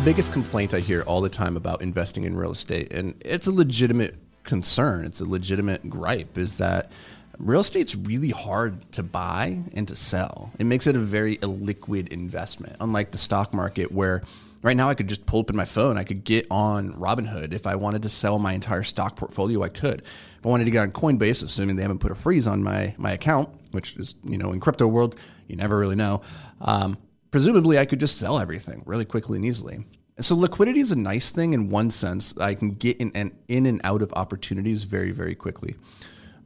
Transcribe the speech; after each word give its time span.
The 0.00 0.06
biggest 0.06 0.32
complaint 0.32 0.72
I 0.72 0.80
hear 0.80 1.02
all 1.02 1.20
the 1.20 1.28
time 1.28 1.58
about 1.58 1.82
investing 1.82 2.24
in 2.24 2.34
real 2.34 2.52
estate, 2.52 2.90
and 2.90 3.14
it's 3.22 3.46
a 3.46 3.52
legitimate 3.52 4.14
concern, 4.44 5.04
it's 5.04 5.20
a 5.20 5.26
legitimate 5.26 5.90
gripe, 5.90 6.38
is 6.38 6.56
that 6.56 6.90
real 7.38 7.60
estate's 7.60 7.94
really 7.94 8.30
hard 8.30 8.90
to 8.92 9.02
buy 9.02 9.62
and 9.74 9.86
to 9.88 9.94
sell. 9.94 10.52
It 10.58 10.64
makes 10.64 10.86
it 10.86 10.96
a 10.96 11.00
very 11.00 11.36
illiquid 11.36 12.08
investment, 12.08 12.76
unlike 12.80 13.10
the 13.10 13.18
stock 13.18 13.52
market 13.52 13.92
where 13.92 14.22
right 14.62 14.74
now 14.74 14.88
I 14.88 14.94
could 14.94 15.06
just 15.06 15.26
pull 15.26 15.40
up 15.40 15.50
in 15.50 15.56
my 15.56 15.66
phone, 15.66 15.98
I 15.98 16.04
could 16.04 16.24
get 16.24 16.46
on 16.50 16.94
Robinhood. 16.94 17.52
If 17.52 17.66
I 17.66 17.74
wanted 17.74 18.00
to 18.04 18.08
sell 18.08 18.38
my 18.38 18.54
entire 18.54 18.84
stock 18.84 19.16
portfolio, 19.16 19.62
I 19.62 19.68
could. 19.68 20.00
If 20.00 20.46
I 20.46 20.48
wanted 20.48 20.64
to 20.64 20.70
get 20.70 20.80
on 20.80 20.92
Coinbase, 20.92 21.44
assuming 21.44 21.76
they 21.76 21.82
haven't 21.82 21.98
put 21.98 22.10
a 22.10 22.14
freeze 22.14 22.46
on 22.46 22.62
my, 22.62 22.94
my 22.96 23.12
account, 23.12 23.50
which 23.72 23.98
is, 23.98 24.14
you 24.24 24.38
know, 24.38 24.52
in 24.52 24.60
crypto 24.60 24.86
world, 24.86 25.16
you 25.46 25.56
never 25.56 25.76
really 25.78 25.96
know. 25.96 26.22
Um, 26.62 26.96
presumably 27.30 27.78
I 27.78 27.84
could 27.84 28.00
just 28.00 28.18
sell 28.18 28.38
everything 28.38 28.82
really 28.86 29.04
quickly 29.04 29.36
and 29.36 29.44
easily. 29.44 29.84
So 30.20 30.36
liquidity 30.36 30.80
is 30.80 30.92
a 30.92 30.96
nice 30.96 31.30
thing 31.30 31.54
in 31.54 31.70
one 31.70 31.90
sense. 31.90 32.36
I 32.36 32.54
can 32.54 32.70
get 32.70 32.98
in 32.98 33.10
and 33.14 33.32
in 33.48 33.66
and 33.66 33.80
out 33.84 34.02
of 34.02 34.12
opportunities 34.14 34.84
very, 34.84 35.12
very 35.12 35.34
quickly. 35.34 35.76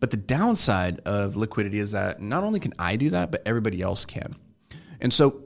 But 0.00 0.10
the 0.10 0.16
downside 0.16 1.00
of 1.00 1.36
liquidity 1.36 1.78
is 1.78 1.92
that 1.92 2.20
not 2.20 2.42
only 2.42 2.58
can 2.58 2.72
I 2.78 2.96
do 2.96 3.10
that, 3.10 3.30
but 3.30 3.42
everybody 3.46 3.82
else 3.82 4.04
can. 4.04 4.34
And 5.00 5.12
so 5.12 5.44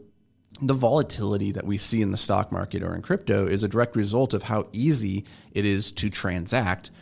the 0.63 0.75
volatility 0.75 1.53
that 1.53 1.67
we 1.67 1.77
see 1.77 2.01
in 2.01 2.13
the 2.13 2.17
stock 2.17 2.53
market 2.53 2.83
or 2.83 2.95
in 2.95 3.03
crypto 3.03 3.47
is 3.47 3.63
a 3.63 3.69
direct 3.69 3.97
result 3.97 4.33
of 4.33 4.45
how 4.45 4.69
easy 4.73 5.25
it 5.53 5.65
is 5.65 5.91
to 5.93 6.09
transact 6.09 6.93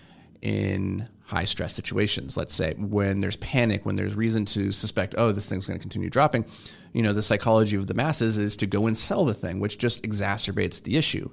in 0.40 1.08
high 1.32 1.44
stress 1.44 1.74
situations. 1.74 2.36
Let's 2.36 2.54
say 2.54 2.74
when 2.74 3.20
there's 3.20 3.36
panic, 3.36 3.84
when 3.84 3.96
there's 3.96 4.14
reason 4.14 4.44
to 4.46 4.70
suspect, 4.70 5.14
oh, 5.18 5.32
this 5.32 5.48
thing's 5.48 5.66
going 5.66 5.78
to 5.78 5.82
continue 5.82 6.10
dropping 6.10 6.44
you 6.92 7.02
know, 7.02 7.12
the 7.12 7.22
psychology 7.22 7.76
of 7.76 7.86
the 7.86 7.94
masses 7.94 8.38
is 8.38 8.56
to 8.58 8.66
go 8.66 8.86
and 8.86 8.96
sell 8.96 9.24
the 9.24 9.34
thing, 9.34 9.60
which 9.60 9.78
just 9.78 10.02
exacerbates 10.02 10.82
the 10.82 10.96
issue. 10.96 11.30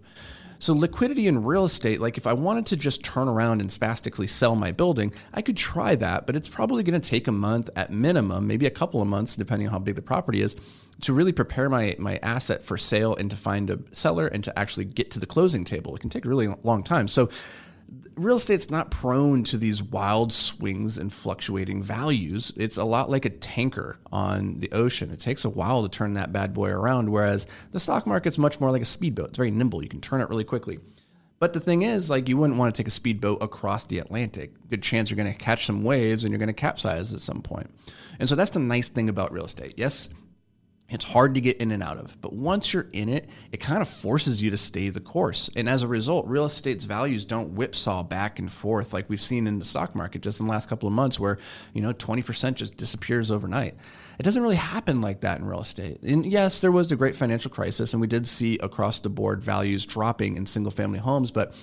So 0.62 0.74
liquidity 0.74 1.28
in 1.28 1.46
real 1.46 1.64
estate, 1.64 2.02
like 2.02 2.18
if 2.18 2.28
I 2.28 2.34
wanted 2.34 2.66
to 2.68 2.78
just 2.78 3.04
turn 3.04 3.30
around 3.30 3.62
and 3.62 3.72
spastically 3.72 4.28
sell 4.28 4.56
my 4.56 4.74
building, 4.74 5.14
I 5.34 5.42
could 5.42 5.56
try 5.56 5.96
that, 5.96 6.26
but 6.26 6.36
it's 6.36 6.50
probably 6.50 6.84
going 6.84 7.00
to 7.00 7.10
take 7.10 7.28
a 7.28 7.32
month 7.32 7.70
at 7.78 7.92
minimum, 7.92 8.46
maybe 8.46 8.66
a 8.66 8.72
couple 8.72 9.02
of 9.02 9.08
months, 9.08 9.38
depending 9.38 9.68
on 9.70 9.72
how 9.72 9.80
big 9.80 9.96
the 9.96 10.02
property 10.02 10.42
is, 10.42 10.58
to 11.02 11.14
really 11.14 11.32
prepare 11.32 11.70
my 11.70 11.96
my 11.98 12.20
asset 12.22 12.62
for 12.62 12.78
sale 12.78 13.16
and 13.16 13.32
to 13.32 13.38
find 13.38 13.70
a 13.70 13.80
seller 13.94 14.28
and 14.28 14.44
to 14.44 14.60
actually 14.60 14.84
get 14.84 15.12
to 15.12 15.20
the 15.20 15.26
closing 15.26 15.64
table. 15.64 15.96
It 15.96 16.00
can 16.00 16.10
take 16.10 16.26
a 16.26 16.30
really 16.30 16.54
long 16.64 16.84
time. 16.84 17.08
So 17.08 17.30
real 18.16 18.36
estate's 18.36 18.70
not 18.70 18.92
prone 18.92 19.44
to 19.46 19.58
these 19.58 19.82
wild 19.82 20.32
swings 20.32 20.98
and 20.98 21.12
fluctuating 21.12 21.82
values. 21.82 22.52
It's 22.56 22.78
a 22.78 22.84
lot 22.84 23.10
like 23.10 23.26
a 23.26 23.30
tanker 23.30 23.98
on 24.12 24.60
the 24.60 24.72
ocean. 24.72 25.12
It 25.12 25.20
takes 25.20 25.46
a 25.46 25.50
while 25.50 25.84
to 25.84 25.90
turn 25.90 26.16
that 26.16 26.34
bad 26.34 26.54
boy 26.54 26.70
around, 26.70 27.10
whereas 27.10 27.48
the 27.72 27.80
stock 27.80 28.06
market's 28.06 28.38
much 28.38 28.60
more 28.60 28.72
like 28.72 28.82
a 28.82 28.86
speedboat. 28.86 29.30
It's 29.30 29.38
very 29.38 29.52
nimble. 29.52 29.82
You 29.84 29.90
can 29.90 30.02
turn 30.02 30.22
it 30.22 30.30
really 30.30 30.44
quickly. 30.44 30.80
But 31.40 31.54
the 31.54 31.62
thing 31.62 31.84
is, 31.84 32.10
like, 32.10 32.28
you 32.28 32.36
wouldn't 32.36 32.60
want 32.60 32.76
to 32.76 32.78
take 32.78 32.90
a 32.90 32.92
speedboat 32.92 33.42
across 33.42 33.86
the 33.86 34.00
Atlantic. 34.00 34.52
Good 34.70 34.84
chance 34.84 35.10
you're 35.10 35.16
going 35.16 35.32
to 35.32 35.38
catch 35.38 35.66
some 35.66 35.84
waves 35.84 36.26
and 36.26 36.32
you're 36.32 36.40
going 36.40 36.48
to 36.48 36.54
capsize 36.54 37.14
at 37.14 37.22
some 37.22 37.42
point. 37.42 37.72
And 38.20 38.28
so 38.28 38.36
that's 38.36 38.52
the 38.52 38.60
nice 38.60 38.90
thing 38.90 39.08
about 39.08 39.32
real 39.32 39.46
estate. 39.46 39.76
Yes, 39.78 40.10
it's 40.90 41.06
hard 41.06 41.36
to 41.36 41.42
get 41.42 41.58
in 41.58 41.72
and 41.72 41.84
out 41.84 41.98
of. 41.98 42.20
But 42.22 42.34
once 42.34 42.74
you're 42.74 42.88
in 42.94 43.10
it, 43.10 43.28
it 43.52 43.58
kind 43.58 43.82
of 43.82 43.88
forces 43.88 44.42
you 44.42 44.50
to 44.52 44.58
stay 44.58 44.90
the 44.90 45.00
course. 45.00 45.50
And 45.56 45.70
as 45.70 45.84
a 45.84 45.88
result, 45.88 46.26
real 46.28 46.46
estate's 46.46 46.86
values 46.86 47.26
don't 47.26 47.54
whipsaw 47.54 48.04
back 48.04 48.40
and 48.40 48.52
forth 48.52 48.94
like 48.94 49.10
we've 49.10 49.22
seen 49.22 49.46
in 49.46 49.60
the 49.60 49.66
stock 49.66 49.96
market 49.96 50.22
just 50.22 50.40
in 50.40 50.48
the 50.48 50.52
last 50.52 50.68
couple 50.68 50.88
of 50.88 50.94
months 50.94 51.20
where, 51.20 51.38
you 51.74 51.82
know, 51.82 51.94
20% 51.94 52.56
just 52.56 52.76
disappears 52.76 53.30
overnight. 53.30 53.76
It 54.18 54.24
doesn't 54.24 54.42
really 54.42 54.56
happen 54.56 55.00
like 55.00 55.22
that 55.22 55.40
in 55.40 55.46
real 55.46 55.62
estate. 55.62 56.02
And 56.02 56.26
yes, 56.26 56.60
there 56.60 56.72
was 56.72 56.88
the 56.88 56.96
great 56.96 57.16
financial 57.16 57.52
crisis 57.52 57.94
and 57.94 58.02
we 58.02 58.08
did 58.08 58.28
see 58.28 58.58
across 58.58 59.00
the 59.00 59.10
board 59.10 59.44
values 59.44 59.86
dropping 59.86 60.36
in 60.36 60.46
single 60.46 60.72
family 60.72 61.00
homes, 61.00 61.32
but 61.32 61.54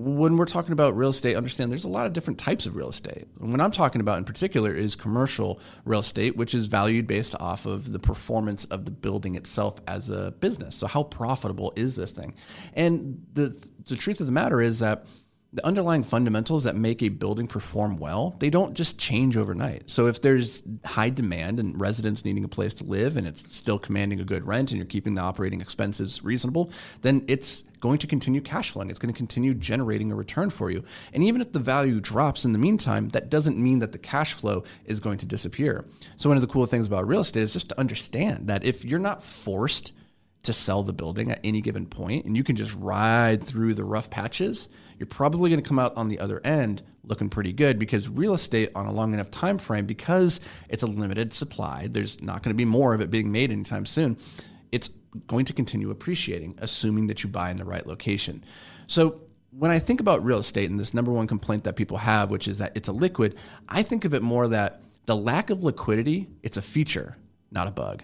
when 0.00 0.38
we're 0.38 0.46
talking 0.46 0.72
about 0.72 0.96
real 0.96 1.10
estate, 1.10 1.36
understand 1.36 1.70
there's 1.70 1.84
a 1.84 1.88
lot 1.88 2.06
of 2.06 2.14
different 2.14 2.38
types 2.38 2.64
of 2.64 2.74
real 2.74 2.88
estate. 2.88 3.28
And 3.38 3.50
what 3.50 3.60
I'm 3.60 3.70
talking 3.70 4.00
about 4.00 4.16
in 4.16 4.24
particular 4.24 4.72
is 4.72 4.96
commercial 4.96 5.60
real 5.84 6.00
estate, 6.00 6.36
which 6.36 6.54
is 6.54 6.68
valued 6.68 7.06
based 7.06 7.34
off 7.38 7.66
of 7.66 7.92
the 7.92 7.98
performance 7.98 8.64
of 8.66 8.86
the 8.86 8.92
building 8.92 9.34
itself 9.34 9.78
as 9.86 10.08
a 10.08 10.30
business. 10.30 10.74
So, 10.74 10.86
how 10.86 11.02
profitable 11.02 11.74
is 11.76 11.96
this 11.96 12.12
thing? 12.12 12.34
And 12.72 13.26
the, 13.34 13.62
the 13.84 13.96
truth 13.96 14.20
of 14.20 14.26
the 14.26 14.32
matter 14.32 14.62
is 14.62 14.78
that 14.78 15.04
the 15.52 15.66
underlying 15.66 16.04
fundamentals 16.04 16.62
that 16.64 16.76
make 16.76 17.02
a 17.02 17.08
building 17.08 17.48
perform 17.48 17.96
well, 17.96 18.36
they 18.38 18.50
don't 18.50 18.74
just 18.74 19.00
change 19.00 19.36
overnight. 19.36 19.90
So 19.90 20.06
if 20.06 20.22
there's 20.22 20.62
high 20.84 21.10
demand 21.10 21.58
and 21.58 21.80
residents 21.80 22.24
needing 22.24 22.44
a 22.44 22.48
place 22.48 22.72
to 22.74 22.84
live 22.84 23.16
and 23.16 23.26
it's 23.26 23.44
still 23.54 23.78
commanding 23.78 24.20
a 24.20 24.24
good 24.24 24.46
rent 24.46 24.70
and 24.70 24.78
you're 24.78 24.86
keeping 24.86 25.14
the 25.14 25.22
operating 25.22 25.60
expenses 25.60 26.22
reasonable, 26.22 26.70
then 27.02 27.24
it's 27.26 27.64
going 27.80 27.98
to 27.98 28.06
continue 28.06 28.40
cash 28.40 28.70
flowing. 28.70 28.90
It's 28.90 29.00
going 29.00 29.12
to 29.12 29.18
continue 29.18 29.52
generating 29.54 30.12
a 30.12 30.14
return 30.14 30.50
for 30.50 30.70
you. 30.70 30.84
And 31.12 31.24
even 31.24 31.40
if 31.40 31.52
the 31.52 31.58
value 31.58 31.98
drops 32.00 32.44
in 32.44 32.52
the 32.52 32.58
meantime, 32.58 33.08
that 33.08 33.28
doesn't 33.28 33.58
mean 33.58 33.80
that 33.80 33.90
the 33.90 33.98
cash 33.98 34.34
flow 34.34 34.62
is 34.84 35.00
going 35.00 35.18
to 35.18 35.26
disappear. 35.26 35.84
So 36.16 36.28
one 36.28 36.36
of 36.36 36.42
the 36.42 36.48
cool 36.48 36.66
things 36.66 36.86
about 36.86 37.08
real 37.08 37.20
estate 37.20 37.42
is 37.42 37.52
just 37.52 37.70
to 37.70 37.80
understand 37.80 38.46
that 38.46 38.64
if 38.64 38.84
you're 38.84 39.00
not 39.00 39.20
forced 39.22 39.94
to 40.42 40.52
sell 40.52 40.82
the 40.82 40.92
building 40.92 41.30
at 41.30 41.40
any 41.44 41.60
given 41.60 41.86
point 41.86 42.24
and 42.24 42.36
you 42.36 42.44
can 42.44 42.56
just 42.56 42.74
ride 42.76 43.42
through 43.42 43.74
the 43.74 43.84
rough 43.84 44.10
patches, 44.10 44.68
you're 44.98 45.06
probably 45.06 45.50
going 45.50 45.62
to 45.62 45.68
come 45.68 45.78
out 45.78 45.96
on 45.96 46.08
the 46.08 46.18
other 46.18 46.40
end 46.44 46.82
looking 47.04 47.28
pretty 47.28 47.52
good 47.52 47.78
because 47.78 48.08
real 48.08 48.34
estate 48.34 48.70
on 48.74 48.86
a 48.86 48.92
long 48.92 49.14
enough 49.14 49.30
time 49.30 49.58
frame 49.58 49.86
because 49.86 50.40
it's 50.68 50.82
a 50.82 50.86
limited 50.86 51.32
supply 51.32 51.88
there's 51.90 52.20
not 52.20 52.42
going 52.42 52.54
to 52.54 52.56
be 52.56 52.64
more 52.64 52.94
of 52.94 53.00
it 53.00 53.10
being 53.10 53.32
made 53.32 53.50
anytime 53.50 53.86
soon 53.86 54.16
it's 54.70 54.90
going 55.26 55.44
to 55.46 55.52
continue 55.52 55.90
appreciating 55.90 56.54
assuming 56.58 57.06
that 57.06 57.24
you 57.24 57.30
buy 57.30 57.50
in 57.50 57.56
the 57.56 57.64
right 57.64 57.86
location. 57.86 58.44
So 58.86 59.22
when 59.52 59.70
i 59.70 59.78
think 59.78 60.00
about 60.00 60.24
real 60.24 60.38
estate 60.38 60.70
and 60.70 60.78
this 60.78 60.94
number 60.94 61.10
one 61.10 61.26
complaint 61.26 61.64
that 61.64 61.74
people 61.74 61.96
have 61.96 62.30
which 62.30 62.46
is 62.46 62.58
that 62.58 62.72
it's 62.76 62.88
illiquid 62.88 63.34
i 63.68 63.82
think 63.82 64.04
of 64.04 64.14
it 64.14 64.22
more 64.22 64.46
that 64.48 64.80
the 65.06 65.16
lack 65.16 65.50
of 65.50 65.62
liquidity 65.64 66.28
it's 66.42 66.56
a 66.56 66.62
feature 66.62 67.16
not 67.50 67.66
a 67.66 67.70
bug 67.70 68.02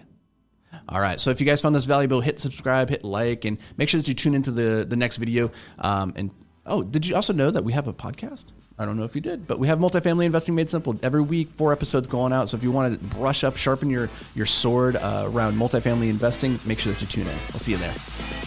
all 0.89 1.01
right. 1.01 1.19
So 1.19 1.31
if 1.31 1.39
you 1.39 1.45
guys 1.45 1.61
found 1.61 1.75
this 1.75 1.85
valuable, 1.85 2.21
hit 2.21 2.39
subscribe, 2.39 2.89
hit 2.89 3.03
like, 3.03 3.45
and 3.45 3.59
make 3.77 3.89
sure 3.89 3.99
that 3.99 4.07
you 4.07 4.13
tune 4.13 4.35
into 4.35 4.51
the, 4.51 4.85
the 4.87 4.95
next 4.95 5.17
video 5.17 5.51
um, 5.79 6.13
and 6.15 6.31
Oh, 6.67 6.83
did 6.83 7.07
you 7.07 7.15
also 7.15 7.33
know 7.33 7.49
that 7.49 7.63
we 7.63 7.71
have 7.73 7.87
a 7.87 7.93
podcast? 7.93 8.45
I 8.77 8.85
don't 8.85 8.97
know 8.97 9.05
if 9.05 9.15
you 9.15 9.21
did, 9.21 9.47
but 9.47 9.57
we 9.57 9.67
have 9.67 9.79
multifamily 9.79 10.25
investing 10.25 10.53
made 10.53 10.69
simple 10.69 10.99
every 11.01 11.21
week. 11.21 11.49
Four 11.49 11.71
episodes 11.71 12.07
going 12.07 12.31
out. 12.31 12.49
So 12.49 12.57
if 12.57 12.63
you 12.63 12.71
want 12.71 12.93
to 12.93 13.17
brush 13.17 13.43
up, 13.43 13.57
sharpen 13.57 13.89
your 13.89 14.09
your 14.35 14.45
sword 14.45 14.97
uh, 14.97 15.23
around 15.25 15.55
multifamily 15.55 16.09
investing, 16.09 16.59
make 16.65 16.77
sure 16.77 16.91
that 16.91 17.01
you 17.01 17.07
tune 17.07 17.25
in. 17.25 17.37
I'll 17.53 17.59
see 17.59 17.71
you 17.71 17.77
there. 17.77 18.46